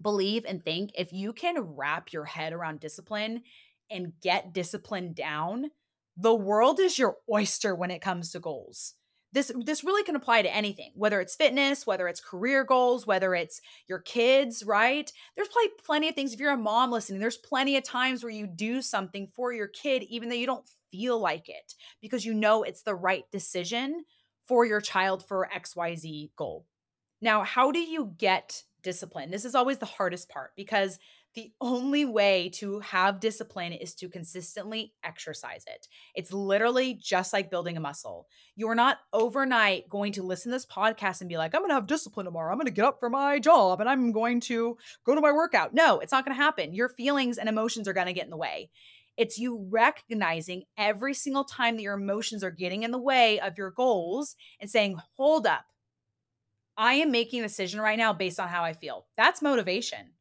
[0.02, 3.42] believe and think if you can wrap your head around discipline
[3.90, 5.70] and get discipline down,
[6.16, 8.94] the world is your oyster when it comes to goals.
[9.32, 13.32] This this really can apply to anything whether it's fitness whether it's career goals whether
[13.34, 15.10] it's your kids right?
[15.36, 18.32] There's probably plenty of things if you're a mom listening there's plenty of times where
[18.32, 22.34] you do something for your kid even though you don't feel like it because you
[22.34, 24.04] know it's the right decision
[24.48, 26.66] for your child for xyz goal.
[27.20, 30.98] Now how do you get discipline this is always the hardest part because
[31.34, 35.86] the only way to have discipline is to consistently exercise it.
[36.14, 38.26] It's literally just like building a muscle.
[38.56, 41.74] You're not overnight going to listen to this podcast and be like, I'm going to
[41.74, 42.50] have discipline tomorrow.
[42.50, 45.30] I'm going to get up for my job and I'm going to go to my
[45.30, 45.72] workout.
[45.72, 46.74] No, it's not going to happen.
[46.74, 48.70] Your feelings and emotions are going to get in the way.
[49.16, 53.56] It's you recognizing every single time that your emotions are getting in the way of
[53.56, 55.64] your goals and saying, hold up.
[56.76, 59.06] I am making a decision right now based on how I feel.
[59.16, 60.12] That's motivation.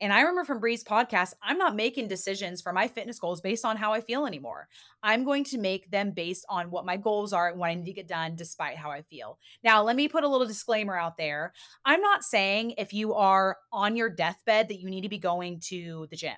[0.00, 3.64] And I remember from Bree's podcast, I'm not making decisions for my fitness goals based
[3.64, 4.68] on how I feel anymore.
[5.02, 7.86] I'm going to make them based on what my goals are and what I need
[7.86, 9.38] to get done despite how I feel.
[9.64, 11.52] Now, let me put a little disclaimer out there.
[11.84, 15.60] I'm not saying if you are on your deathbed that you need to be going
[15.66, 16.36] to the gym,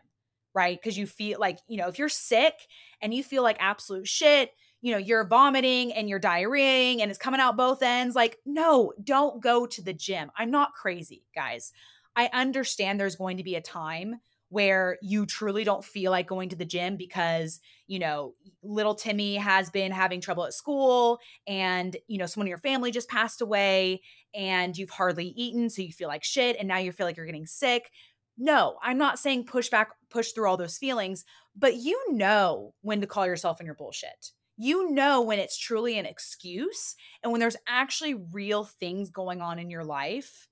[0.55, 0.79] right?
[0.81, 2.55] Because you feel like, you know, if you're sick
[3.03, 7.19] and you feel like absolute shit, you know, you're vomiting and you're diarrheaing and it's
[7.19, 8.17] coming out both ends.
[8.17, 10.31] Like, no, don't go to the gym.
[10.39, 11.73] I'm not crazy, guys.
[12.17, 14.21] I understand there's going to be a time
[14.51, 19.37] where you truly don't feel like going to the gym because, you know, little Timmy
[19.37, 23.41] has been having trouble at school and, you know, someone in your family just passed
[23.41, 24.03] away
[24.35, 25.71] and you've hardly eaten.
[25.71, 27.93] So you feel like shit and now you feel like you're getting sick.
[28.37, 31.25] No, I'm not saying push back, push through all those feelings,
[31.57, 34.33] but you know when to call yourself in your bullshit.
[34.57, 39.61] You know when it's truly an excuse and when there's actually real things going on
[39.61, 40.49] in your life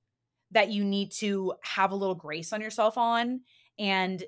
[0.50, 3.40] that you need to have a little grace on yourself on
[3.78, 4.24] and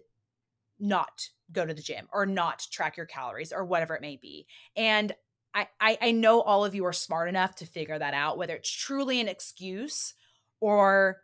[0.79, 4.47] not go to the gym or not track your calories or whatever it may be.
[4.77, 5.13] And
[5.55, 8.55] I, I, I know all of you are smart enough to figure that out, whether
[8.55, 10.15] it's truly an excuse
[10.61, 11.19] or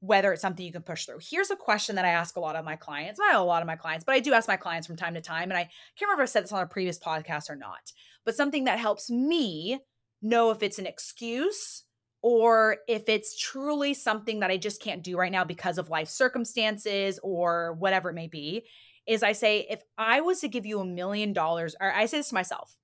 [0.00, 1.18] whether it's something you can push through.
[1.20, 3.18] Here's a question that I ask a lot of my clients.
[3.18, 5.20] Not a lot of my clients, but I do ask my clients from time to
[5.20, 5.50] time.
[5.50, 7.92] And I can't remember if I said this on a previous podcast or not,
[8.24, 9.80] but something that helps me
[10.22, 11.84] know if it's an excuse
[12.28, 16.08] or if it's truly something that I just can't do right now because of life
[16.08, 18.64] circumstances or whatever it may be,
[19.06, 22.16] is I say, if I was to give you a million dollars, or I say
[22.16, 22.74] this to myself,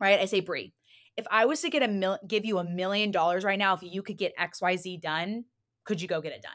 [0.00, 0.18] right?
[0.18, 0.74] I say, Bree,
[1.16, 3.84] if I was to get a mil- give you a million dollars right now, if
[3.84, 5.44] you could get XYZ done,
[5.84, 6.52] could you go get it done?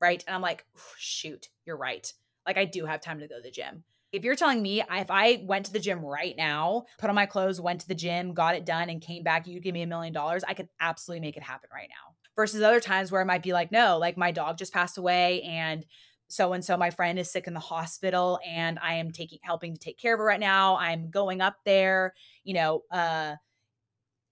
[0.00, 0.22] Right.
[0.24, 2.12] And I'm like, shoot, you're right.
[2.46, 3.82] Like I do have time to go to the gym.
[4.12, 7.26] If you're telling me if I went to the gym right now, put on my
[7.26, 9.86] clothes, went to the gym, got it done, and came back, you'd give me a
[9.86, 12.14] million dollars, I could absolutely make it happen right now.
[12.36, 15.42] Versus other times where I might be like, no, like my dog just passed away
[15.42, 15.84] and
[16.28, 19.74] so and so my friend is sick in the hospital and I am taking helping
[19.74, 20.76] to take care of her right now.
[20.76, 23.36] I'm going up there, you know, uh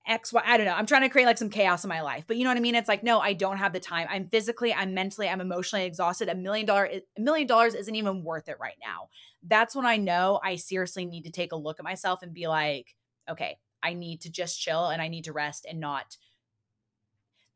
[0.06, 0.74] X, Y, I don't know.
[0.74, 2.24] I'm trying to create like some chaos in my life.
[2.26, 2.74] But you know what I mean?
[2.74, 4.06] It's like, no, I don't have the time.
[4.10, 6.28] I'm physically, I'm mentally, I'm emotionally exhausted.
[6.28, 9.08] A million dollar, a million dollars isn't even worth it right now.
[9.42, 12.48] That's when I know I seriously need to take a look at myself and be
[12.48, 12.94] like,
[13.30, 16.16] okay, I need to just chill and I need to rest and not.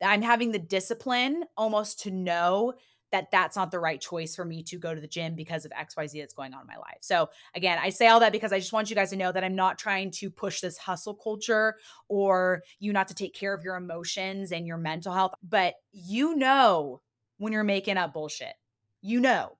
[0.01, 2.73] I'm having the discipline almost to know
[3.11, 5.71] that that's not the right choice for me to go to the gym because of
[5.71, 6.99] XYZ that's going on in my life.
[7.01, 9.43] So, again, I say all that because I just want you guys to know that
[9.43, 13.63] I'm not trying to push this hustle culture or you not to take care of
[13.63, 17.01] your emotions and your mental health, but you know
[17.37, 18.53] when you're making up bullshit.
[19.01, 19.57] You know.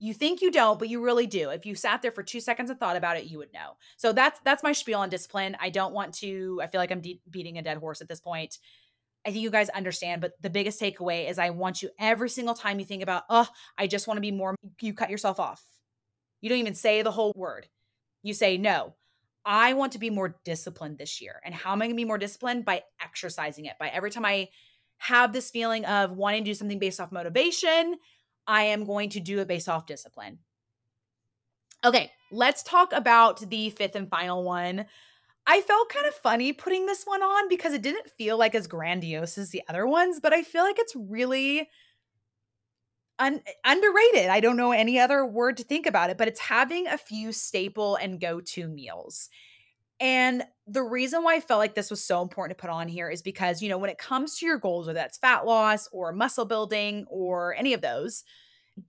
[0.00, 1.50] You think you don't, but you really do.
[1.50, 3.76] If you sat there for 2 seconds and thought about it, you would know.
[3.96, 5.56] So that's that's my spiel on discipline.
[5.60, 8.20] I don't want to I feel like I'm de- beating a dead horse at this
[8.20, 8.58] point.
[9.26, 12.54] I think you guys understand, but the biggest takeaway is I want you every single
[12.54, 15.62] time you think about, oh, I just want to be more, you cut yourself off.
[16.40, 17.68] You don't even say the whole word.
[18.22, 18.94] You say, no,
[19.44, 21.40] I want to be more disciplined this year.
[21.44, 22.64] And how am I going to be more disciplined?
[22.64, 23.74] By exercising it.
[23.78, 24.48] By every time I
[24.98, 27.96] have this feeling of wanting to do something based off motivation,
[28.46, 30.38] I am going to do it based off discipline.
[31.84, 34.86] Okay, let's talk about the fifth and final one
[35.46, 38.66] I felt kind of funny putting this one on because it didn't feel like as
[38.66, 41.68] grandiose as the other ones, but I feel like it's really
[43.18, 44.30] un- underrated.
[44.30, 47.32] I don't know any other word to think about it, but it's having a few
[47.32, 49.28] staple and go to meals.
[50.00, 53.08] And the reason why I felt like this was so important to put on here
[53.08, 56.12] is because, you know, when it comes to your goals, whether that's fat loss or
[56.12, 58.24] muscle building or any of those,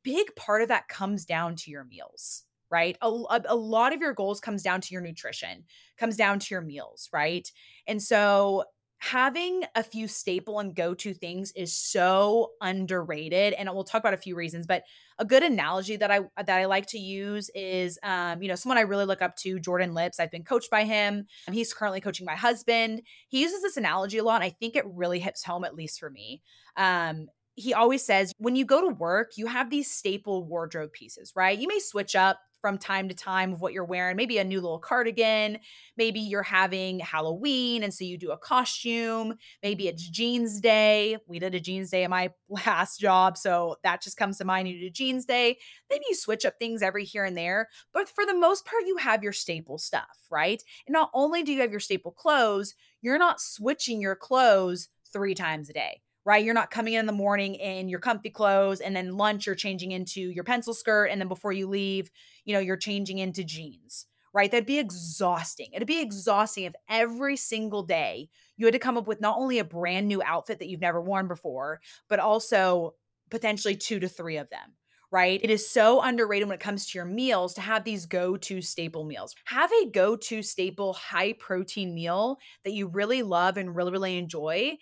[0.04, 2.98] big part of that comes down to your meals right?
[3.02, 3.08] A,
[3.48, 5.64] a, lot of your goals comes down to your nutrition,
[5.98, 7.50] comes down to your meals, right?
[7.88, 8.64] And so
[9.00, 14.18] having a few staple and go-to things is so underrated and we'll talk about a
[14.18, 14.84] few reasons but
[15.20, 18.78] a good analogy that i that i like to use is um you know someone
[18.78, 22.26] i really look up to jordan lips i've been coached by him he's currently coaching
[22.26, 25.66] my husband he uses this analogy a lot and i think it really hits home
[25.66, 26.42] at least for me
[26.78, 31.32] um he always says when you go to work, you have these staple wardrobe pieces,
[31.36, 31.58] right?
[31.58, 34.60] You may switch up from time to time of what you're wearing, maybe a new
[34.60, 35.60] little cardigan,
[35.98, 41.16] maybe you're having Halloween and so you do a costume, maybe it's jeans day.
[41.28, 44.68] We did a jeans day at my last job, so that just comes to mind.
[44.68, 45.60] You do jeans day.
[45.92, 48.98] Maybe you switch up things every here and there, but for the most part, you
[48.98, 50.64] have your staple stuff, right?
[50.88, 55.36] And not only do you have your staple clothes, you're not switching your clothes three
[55.36, 56.44] times a day right?
[56.44, 59.56] You're not coming in, in the morning in your comfy clothes and then lunch you're
[59.56, 62.10] changing into your pencil skirt and then before you leave,
[62.44, 64.50] you know, you're changing into jeans, right?
[64.52, 65.70] That'd be exhausting.
[65.74, 69.60] It'd be exhausting if every single day you had to come up with not only
[69.60, 72.96] a brand new outfit that you've never worn before, but also
[73.30, 74.74] potentially two to three of them
[75.12, 75.40] right?
[75.44, 78.62] It is so underrated when it comes to your meals to have these go to
[78.62, 79.34] staple meals.
[79.46, 84.18] Have a go to staple high protein meal that you really love and really, really
[84.18, 84.78] enjoy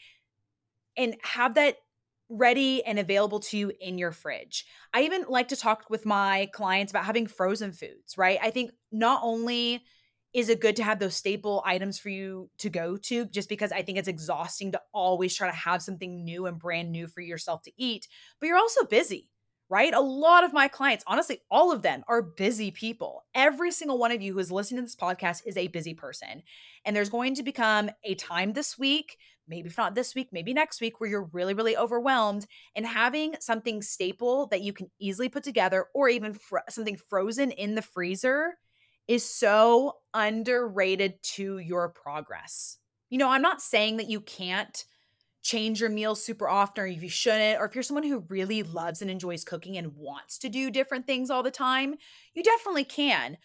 [0.97, 1.77] and have that
[2.29, 4.65] ready and available to you in your fridge.
[4.93, 8.39] I even like to talk with my clients about having frozen foods, right?
[8.41, 9.83] I think not only
[10.33, 13.71] is it good to have those staple items for you to go to just because
[13.71, 17.21] I think it's exhausting to always try to have something new and brand new for
[17.21, 18.07] yourself to eat,
[18.39, 19.29] but you're also busy
[19.73, 19.95] right?
[19.95, 23.23] A lot of my clients, honestly, all of them are busy people.
[23.33, 26.43] Every single one of you who is listening to this podcast is a busy person.
[26.85, 30.53] And there's going to become a time this week, maybe if not this week, maybe
[30.53, 32.45] next week, where you're really, really overwhelmed.
[32.75, 37.51] And having something staple that you can easily put together or even fr- something frozen
[37.51, 38.57] in the freezer
[39.07, 42.77] is so underrated to your progress.
[43.09, 44.83] You know, I'm not saying that you can't
[45.43, 48.63] change your meals super often or if you shouldn't or if you're someone who really
[48.63, 51.95] loves and enjoys cooking and wants to do different things all the time
[52.33, 53.37] you definitely can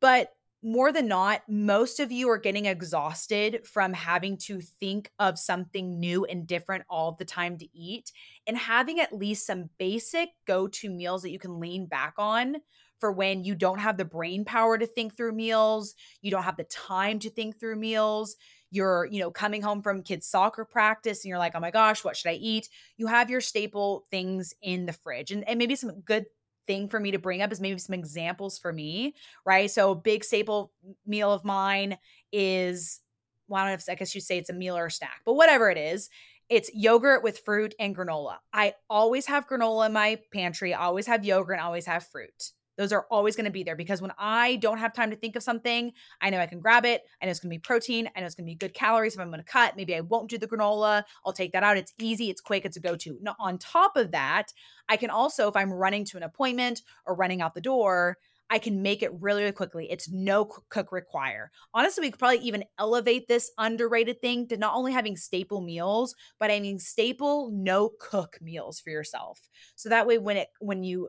[0.00, 0.30] but
[0.62, 5.98] more than not most of you are getting exhausted from having to think of something
[5.98, 8.12] new and different all the time to eat
[8.46, 12.56] and having at least some basic go-to meals that you can lean back on
[13.00, 16.56] for when you don't have the brain power to think through meals you don't have
[16.56, 18.36] the time to think through meals
[18.72, 22.02] you're, you know, coming home from kids' soccer practice and you're like, oh my gosh,
[22.02, 22.70] what should I eat?
[22.96, 25.30] You have your staple things in the fridge.
[25.30, 26.24] And, and maybe some good
[26.66, 29.70] thing for me to bring up is maybe some examples for me, right?
[29.70, 30.72] So, big staple
[31.06, 31.98] meal of mine
[32.32, 33.00] is,
[33.48, 35.20] well, I don't know if I guess you say it's a meal or a snack,
[35.24, 36.08] but whatever it is,
[36.48, 38.36] it's yogurt with fruit and granola.
[38.52, 42.06] I always have granola in my pantry, I always have yogurt, and I always have
[42.06, 42.52] fruit.
[42.76, 45.36] Those are always going to be there because when I don't have time to think
[45.36, 47.02] of something, I know I can grab it.
[47.20, 48.08] I know it's going to be protein.
[48.14, 49.76] I know it's going to be good calories if I'm going to cut.
[49.76, 51.04] Maybe I won't do the granola.
[51.24, 51.76] I'll take that out.
[51.76, 53.18] It's easy, it's quick, it's a go to.
[53.20, 54.52] Now, on top of that,
[54.88, 58.18] I can also, if I'm running to an appointment or running out the door,
[58.52, 59.90] I can make it really, really quickly.
[59.90, 61.50] It's no cook require.
[61.72, 66.14] Honestly, we could probably even elevate this underrated thing to not only having staple meals,
[66.38, 69.48] but having staple no cook meals for yourself.
[69.74, 71.08] So that way, when it when you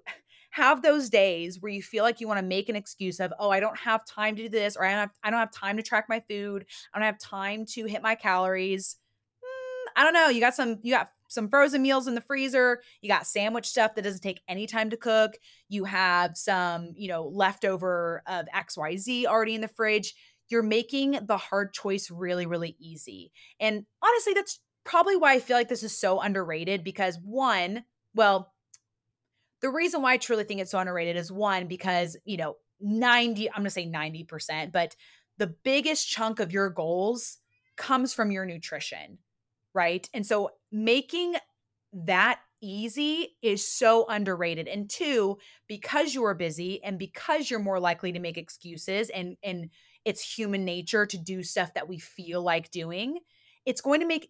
[0.53, 3.49] have those days where you feel like you want to make an excuse of, oh,
[3.49, 5.77] I don't have time to do this, or I don't have, I don't have time
[5.77, 8.97] to track my food, I don't have time to hit my calories.
[9.43, 10.29] Mm, I don't know.
[10.29, 12.83] You got some, you got some frozen meals in the freezer.
[13.01, 15.33] You got sandwich stuff that doesn't take any time to cook.
[15.69, 20.13] You have some, you know, leftover of XYZ already in the fridge.
[20.49, 23.31] You're making the hard choice really, really easy.
[23.59, 28.52] And honestly, that's probably why I feel like this is so underrated because one, well,
[29.63, 33.49] the reason why I truly think it's so underrated is one, because, you know, 90,
[33.49, 34.95] I'm going to say 90%, but
[35.37, 37.37] the biggest chunk of your goals
[37.77, 39.19] comes from your nutrition,
[39.73, 40.07] right?
[40.13, 41.35] And so making
[41.93, 44.67] that easy is so underrated.
[44.67, 49.37] And two, because you are busy and because you're more likely to make excuses and
[49.43, 49.69] and
[50.05, 53.19] it's human nature to do stuff that we feel like doing,
[53.65, 54.29] it's going to make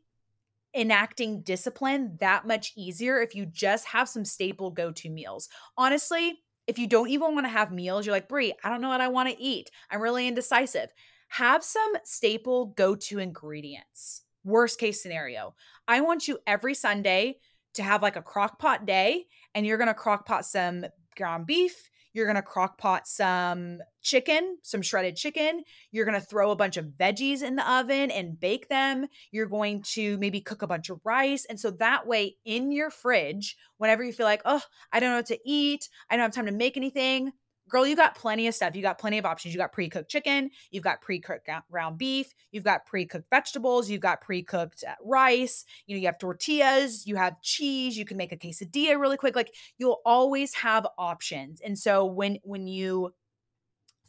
[0.76, 5.50] enacting discipline that much easier if you just have some staple go to meals.
[5.78, 8.90] Honestly, if you don't even want to have meals, you're like, Bree, I don't know
[8.90, 9.70] what I want to eat.
[9.92, 10.90] I'm really indecisive.
[11.30, 14.24] Have some staple go to ingredients.
[14.44, 15.56] Worst case scenario,
[15.88, 17.38] I want you every Sunday
[17.76, 21.46] to have like a crock pot day and you're going to crock pot some ground
[21.46, 25.64] beef you're going to crock pot some chicken, some shredded chicken.
[25.92, 29.08] You're going to throw a bunch of veggies in the oven and bake them.
[29.32, 31.46] You're going to maybe cook a bunch of rice.
[31.50, 34.62] And so that way, in your fridge, whenever you feel like, oh,
[34.92, 37.32] I don't know what to eat, I don't have time to make anything,
[37.74, 38.76] girl, you got plenty of stuff.
[38.76, 39.54] You got plenty of options.
[39.54, 43.30] You got pre cooked chicken, you've got pre cooked ground beef, you've got pre cooked
[43.30, 47.98] vegetables, you've got pre cooked uh, rice, you know, you have tortillas, you have cheese,
[47.98, 49.36] you can make a quesadilla really quick.
[49.36, 51.60] Like you'll always have options.
[51.62, 53.14] And so when, when you,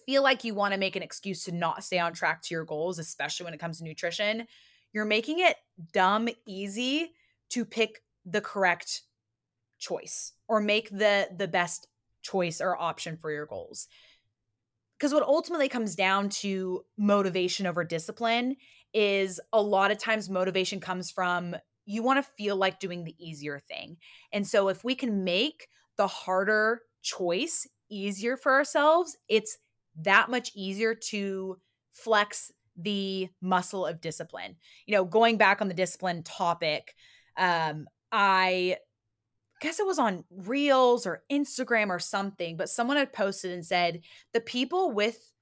[0.06, 2.66] feel like you want to make an excuse to not stay on track to your
[2.66, 4.46] goals especially when it comes to nutrition
[4.92, 5.56] you're making it
[5.94, 7.12] dumb easy
[7.48, 9.00] to pick the correct
[9.78, 11.88] choice or make the the best
[12.24, 13.86] choice or option for your goals.
[14.98, 18.56] Because what ultimately comes down to motivation over discipline
[18.92, 21.54] is a lot of times motivation comes from
[21.86, 23.98] you want to feel like doing the easier thing.
[24.32, 29.58] And so if we can make the harder choice easier for ourselves, it's
[30.00, 31.58] that much easier to
[31.92, 34.56] flex the muscle of discipline.
[34.86, 36.94] You know, going back on the discipline topic,
[37.36, 38.78] um, I
[39.64, 44.02] guess it was on Reels or Instagram or something, but someone had posted and said
[44.34, 45.32] the people with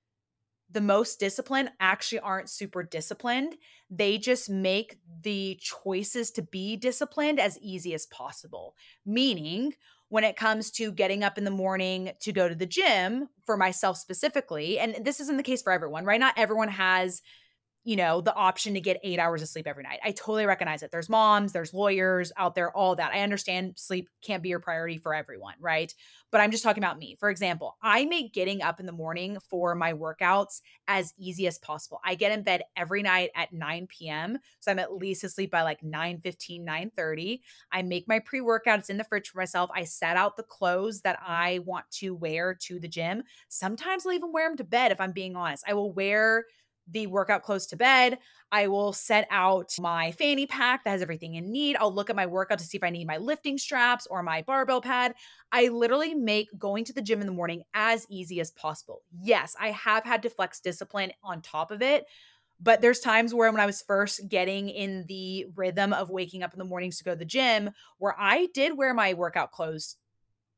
[0.70, 3.56] the most discipline actually aren't super disciplined.
[3.90, 8.74] They just make the choices to be disciplined as easy as possible.
[9.04, 9.74] Meaning,
[10.08, 13.56] when it comes to getting up in the morning to go to the gym, for
[13.56, 16.20] myself specifically, and this isn't the case for everyone, right?
[16.20, 17.22] Not everyone has
[17.84, 19.98] you know, the option to get eight hours of sleep every night.
[20.04, 20.92] I totally recognize it.
[20.92, 23.12] There's moms, there's lawyers out there, all that.
[23.12, 25.92] I understand sleep can't be your priority for everyone, right?
[26.30, 27.16] But I'm just talking about me.
[27.18, 31.58] For example, I make getting up in the morning for my workouts as easy as
[31.58, 32.00] possible.
[32.04, 34.38] I get in bed every night at 9 p.m.
[34.60, 37.42] So I'm at least asleep by like 9 15, 9 30.
[37.72, 39.70] I make my pre workout, it's in the fridge for myself.
[39.74, 43.24] I set out the clothes that I want to wear to the gym.
[43.48, 45.64] Sometimes I'll even wear them to bed if I'm being honest.
[45.66, 46.44] I will wear
[46.92, 48.18] the workout clothes to bed.
[48.50, 51.76] I will set out my fanny pack that has everything in need.
[51.76, 54.42] I'll look at my workout to see if I need my lifting straps or my
[54.42, 55.14] barbell pad.
[55.50, 59.02] I literally make going to the gym in the morning as easy as possible.
[59.22, 62.06] Yes, I have had to flex discipline on top of it.
[62.60, 66.52] But there's times where when I was first getting in the rhythm of waking up
[66.52, 69.96] in the mornings to go to the gym, where I did wear my workout clothes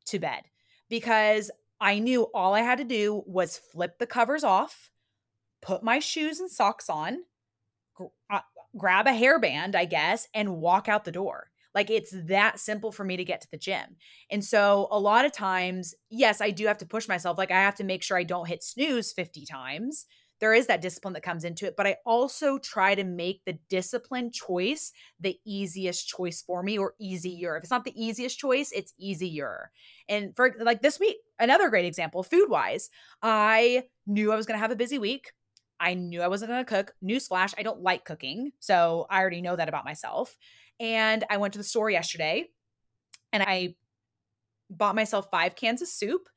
[0.06, 0.42] to bed
[0.90, 4.90] because I knew all I had to do was flip the covers off
[5.64, 7.24] put my shoes and socks on,
[7.94, 8.40] gr- uh,
[8.76, 11.50] grab a hairband, I guess, and walk out the door.
[11.74, 13.96] Like it's that simple for me to get to the gym.
[14.30, 17.36] And so a lot of times, yes, I do have to push myself.
[17.36, 20.06] Like I have to make sure I don't hit snooze 50 times.
[20.40, 23.58] There is that discipline that comes into it, but I also try to make the
[23.70, 27.56] discipline choice the easiest choice for me or easier.
[27.56, 29.70] If it's not the easiest choice, it's easier.
[30.08, 32.90] And for like this week, another great example, food wise,
[33.22, 35.32] I knew I was going to have a busy week.
[35.80, 36.94] I knew I wasn't going to cook.
[37.02, 38.52] Newsflash, I don't like cooking.
[38.60, 40.36] So I already know that about myself.
[40.80, 42.46] And I went to the store yesterday
[43.32, 43.74] and I
[44.70, 46.28] bought myself five cans of soup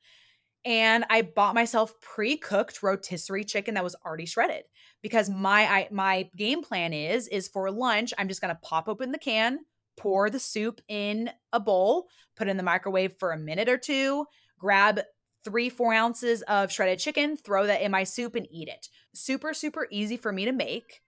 [0.64, 4.64] and I bought myself pre-cooked rotisserie chicken that was already shredded
[5.02, 8.88] because my I, my game plan is is for lunch I'm just going to pop
[8.88, 9.60] open the can,
[9.96, 14.26] pour the soup in a bowl, put in the microwave for a minute or two,
[14.58, 15.00] grab
[15.48, 18.88] three, four ounces of shredded chicken, throw that in my soup and eat it.
[19.14, 21.00] Super, super easy for me to make.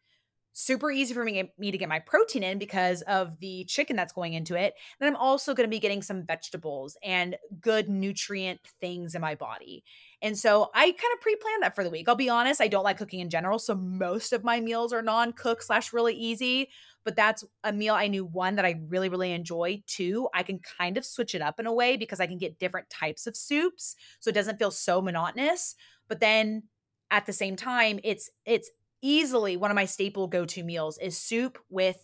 [0.55, 4.15] Super easy for me, me to get my protein in because of the chicken that's
[4.15, 4.73] going into it.
[4.99, 9.35] And I'm also going to be getting some vegetables and good nutrient things in my
[9.35, 9.85] body.
[10.23, 12.09] And so I kind of pre-planned that for the week.
[12.09, 13.59] I'll be honest, I don't like cooking in general.
[13.59, 16.71] So most of my meals are non-cook slash really easy
[17.05, 19.83] but that's a meal I knew one that I really, really enjoy.
[19.87, 22.59] Two, I can kind of switch it up in a way because I can get
[22.59, 23.97] different types of soups.
[24.21, 25.75] So it doesn't feel so monotonous.
[26.09, 26.65] But then
[27.11, 28.71] at the same time, it's it's
[29.03, 31.97] easily one of my staple go-to meals is soup with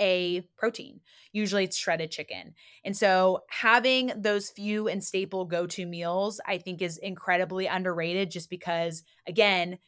[0.00, 1.00] a protein.
[1.32, 2.54] Usually it's shredded chicken.
[2.84, 8.50] And so having those few and staple go-to meals I think is incredibly underrated just
[8.50, 9.78] because again,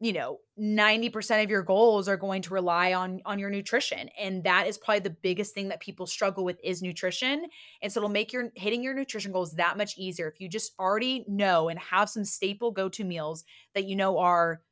[0.00, 4.44] you know 90% of your goals are going to rely on on your nutrition and
[4.44, 7.46] that is probably the biggest thing that people struggle with is nutrition
[7.82, 10.72] and so it'll make your hitting your nutrition goals that much easier if you just
[10.78, 13.44] already know and have some staple go-to meals
[13.74, 14.62] that you know are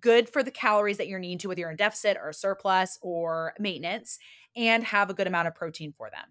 [0.00, 3.54] good for the calories that you're needing to whether you're in deficit or surplus or
[3.58, 4.20] maintenance
[4.54, 6.28] and have a good amount of protein for them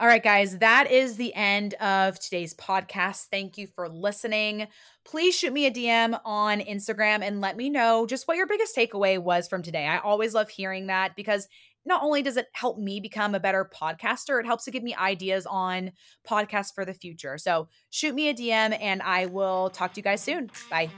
[0.00, 3.26] all right, guys, that is the end of today's podcast.
[3.32, 4.68] Thank you for listening.
[5.04, 8.76] Please shoot me a DM on Instagram and let me know just what your biggest
[8.76, 9.86] takeaway was from today.
[9.86, 11.48] I always love hearing that because
[11.84, 14.94] not only does it help me become a better podcaster, it helps to give me
[14.94, 15.90] ideas on
[16.28, 17.36] podcasts for the future.
[17.36, 20.50] So shoot me a DM and I will talk to you guys soon.
[20.70, 20.90] Bye.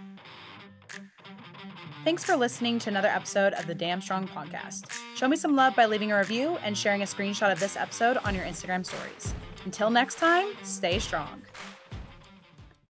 [2.02, 4.90] Thanks for listening to another episode of the Damn Strong Podcast.
[5.16, 8.16] Show me some love by leaving a review and sharing a screenshot of this episode
[8.24, 9.34] on your Instagram stories.
[9.66, 11.42] Until next time, stay strong.